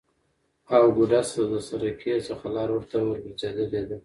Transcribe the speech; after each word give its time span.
او 0.75 0.83
گوډه 0.95 1.21
د 1.51 1.53
سرک 1.67 1.99
څخه 2.27 2.45
لار 2.55 2.69
ورته 2.73 2.97
ورگرځیدلې 2.99 3.81
ده، 3.89 3.97